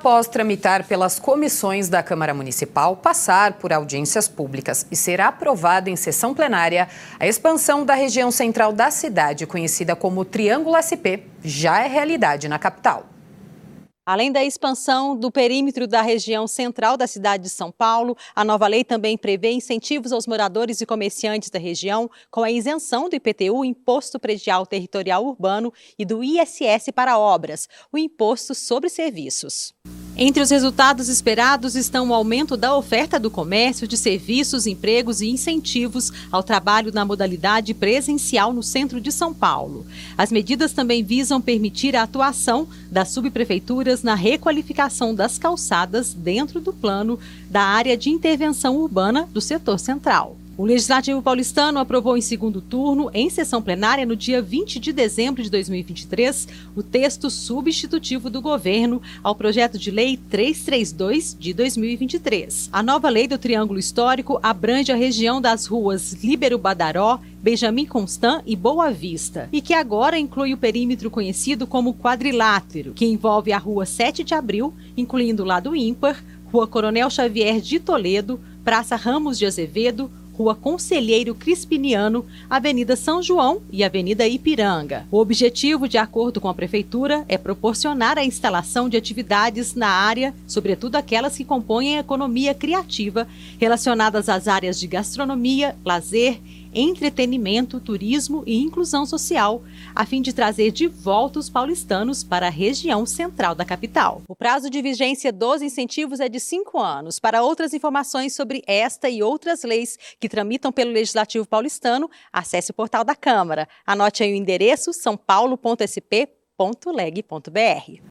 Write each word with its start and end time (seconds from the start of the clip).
após 0.00 0.26
tramitar 0.26 0.86
pelas 0.86 1.18
comissões 1.18 1.90
da 1.90 2.02
Câmara 2.02 2.32
Municipal, 2.32 2.96
passar 2.96 3.52
por 3.58 3.70
audiências 3.70 4.26
públicas 4.26 4.86
e 4.90 4.96
ser 4.96 5.20
aprovada 5.20 5.90
em 5.90 5.94
sessão 5.94 6.32
plenária, 6.32 6.88
a 7.18 7.26
expansão 7.26 7.84
da 7.84 7.92
região 7.92 8.30
central 8.30 8.72
da 8.72 8.90
cidade, 8.90 9.46
conhecida 9.46 9.94
como 9.94 10.24
Triângulo 10.24 10.74
SP, 10.80 11.20
já 11.44 11.84
é 11.84 11.86
realidade 11.86 12.48
na 12.48 12.58
capital. 12.58 13.04
Além 14.04 14.32
da 14.32 14.42
expansão 14.44 15.14
do 15.14 15.30
perímetro 15.30 15.86
da 15.86 16.00
região 16.02 16.46
central 16.46 16.96
da 16.96 17.06
cidade 17.06 17.44
de 17.44 17.50
São 17.50 17.70
Paulo, 17.70 18.16
a 18.34 18.44
nova 18.44 18.66
lei 18.66 18.82
também 18.82 19.16
prevê 19.16 19.50
incentivos 19.52 20.10
aos 20.12 20.26
moradores 20.26 20.80
e 20.80 20.86
comerciantes 20.86 21.50
da 21.50 21.58
região 21.58 22.08
com 22.30 22.42
a 22.42 22.50
isenção 22.50 23.08
do 23.08 23.16
IPTU, 23.16 23.64
Imposto 23.64 24.18
Predial 24.18 24.66
Territorial 24.66 25.24
Urbano, 25.24 25.72
e 25.98 26.04
do 26.04 26.24
ISS 26.24 26.90
para 26.94 27.18
obras, 27.18 27.68
o 27.92 27.98
Imposto 27.98 28.54
sobre 28.54 28.88
Serviços. 28.88 29.74
Entre 30.16 30.42
os 30.42 30.50
resultados 30.50 31.08
esperados 31.08 31.76
estão 31.76 32.08
o 32.08 32.14
aumento 32.14 32.56
da 32.56 32.76
oferta 32.76 33.18
do 33.18 33.30
comércio, 33.30 33.86
de 33.86 33.96
serviços, 33.96 34.66
empregos 34.66 35.20
e 35.20 35.28
incentivos 35.28 36.10
ao 36.32 36.42
trabalho 36.42 36.92
na 36.92 37.04
modalidade 37.04 37.72
presencial 37.72 38.52
no 38.52 38.62
centro 38.62 39.00
de 39.00 39.12
São 39.12 39.32
Paulo. 39.32 39.86
As 40.18 40.32
medidas 40.32 40.72
também 40.72 41.02
visam 41.02 41.40
permitir 41.40 41.94
a 41.96 42.02
atuação 42.02 42.66
das 42.90 43.08
subprefeituras 43.10 44.02
na 44.02 44.14
requalificação 44.14 45.14
das 45.14 45.38
calçadas 45.38 46.12
dentro 46.12 46.60
do 46.60 46.72
plano 46.72 47.18
da 47.48 47.62
área 47.62 47.96
de 47.96 48.10
intervenção 48.10 48.76
urbana 48.76 49.28
do 49.32 49.40
setor 49.40 49.78
central. 49.78 50.36
O 50.60 50.66
Legislativo 50.66 51.22
Paulistano 51.22 51.78
aprovou 51.78 52.18
em 52.18 52.20
segundo 52.20 52.60
turno, 52.60 53.10
em 53.14 53.30
sessão 53.30 53.62
plenária, 53.62 54.04
no 54.04 54.14
dia 54.14 54.42
20 54.42 54.78
de 54.78 54.92
dezembro 54.92 55.42
de 55.42 55.48
2023, 55.48 56.46
o 56.76 56.82
texto 56.82 57.30
substitutivo 57.30 58.28
do 58.28 58.42
governo 58.42 59.00
ao 59.24 59.34
projeto 59.34 59.78
de 59.78 59.90
lei 59.90 60.18
332 60.18 61.34
de 61.40 61.54
2023. 61.54 62.68
A 62.70 62.82
nova 62.82 63.08
lei 63.08 63.26
do 63.26 63.38
Triângulo 63.38 63.78
Histórico 63.78 64.38
abrange 64.42 64.92
a 64.92 64.96
região 64.96 65.40
das 65.40 65.64
ruas 65.64 66.12
Líbero 66.22 66.58
Badaró, 66.58 67.18
Benjamin 67.42 67.86
Constant 67.86 68.42
e 68.44 68.54
Boa 68.54 68.92
Vista, 68.92 69.48
e 69.50 69.62
que 69.62 69.72
agora 69.72 70.18
inclui 70.18 70.52
o 70.52 70.58
perímetro 70.58 71.10
conhecido 71.10 71.66
como 71.66 71.94
quadrilátero, 71.94 72.92
que 72.92 73.06
envolve 73.06 73.50
a 73.50 73.56
Rua 73.56 73.86
7 73.86 74.22
de 74.22 74.34
Abril, 74.34 74.74
incluindo 74.94 75.42
o 75.42 75.46
lado 75.46 75.74
ímpar, 75.74 76.22
Rua 76.52 76.66
Coronel 76.66 77.08
Xavier 77.08 77.62
de 77.62 77.78
Toledo, 77.80 78.38
Praça 78.62 78.94
Ramos 78.94 79.38
de 79.38 79.46
Azevedo, 79.46 80.10
Rua 80.40 80.54
Conselheiro 80.54 81.34
Crispiniano, 81.34 82.24
Avenida 82.48 82.96
São 82.96 83.22
João 83.22 83.60
e 83.70 83.84
Avenida 83.84 84.26
Ipiranga. 84.26 85.06
O 85.10 85.18
objetivo, 85.18 85.86
de 85.86 85.98
acordo 85.98 86.40
com 86.40 86.48
a 86.48 86.54
Prefeitura, 86.54 87.24
é 87.28 87.36
proporcionar 87.36 88.16
a 88.16 88.24
instalação 88.24 88.88
de 88.88 88.96
atividades 88.96 89.74
na 89.74 89.88
área, 89.88 90.34
sobretudo 90.46 90.96
aquelas 90.96 91.36
que 91.36 91.44
compõem 91.44 91.98
a 91.98 92.00
economia 92.00 92.54
criativa, 92.54 93.28
relacionadas 93.60 94.30
às 94.30 94.48
áreas 94.48 94.80
de 94.80 94.86
gastronomia, 94.86 95.76
lazer 95.84 96.38
entretenimento, 96.72 97.80
turismo 97.80 98.42
e 98.46 98.56
inclusão 98.58 99.04
social, 99.04 99.62
a 99.94 100.06
fim 100.06 100.22
de 100.22 100.32
trazer 100.32 100.70
de 100.70 100.86
volta 100.86 101.38
os 101.38 101.50
paulistanos 101.50 102.22
para 102.24 102.46
a 102.46 102.50
região 102.50 103.04
central 103.04 103.54
da 103.54 103.62
capital. 103.64 104.22
O 104.28 104.36
prazo 104.36 104.70
de 104.70 104.80
vigência 104.80 105.32
dos 105.32 105.60
incentivos 105.62 106.20
é 106.20 106.28
de 106.28 106.38
cinco 106.40 106.78
anos. 106.80 107.18
Para 107.18 107.42
outras 107.42 107.74
informações 107.74 108.34
sobre 108.36 108.62
esta 108.66 109.08
e 109.10 109.20
outras 109.22 109.62
leis 109.64 109.98
que 110.20 110.28
tramitam 110.28 110.70
pelo 110.72 110.90
Legislativo 110.92 111.46
paulistano, 111.46 112.10
acesse 112.32 112.70
o 112.70 112.74
portal 112.74 113.04
da 113.04 113.14
Câmara. 113.14 113.68
Anote 113.86 114.22
aí 114.22 114.32
o 114.32 114.36
endereço 114.36 114.90
paulo.sp.leg.br 115.26 118.00